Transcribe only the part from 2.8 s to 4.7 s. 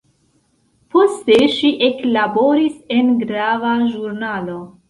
en grava ĵurnalo.